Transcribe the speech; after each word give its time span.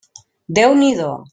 Déu 0.59 0.73
n'hi 0.79 0.91
do! 1.01 1.11